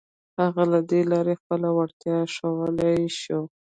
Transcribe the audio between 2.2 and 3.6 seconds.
ښوولای شوه.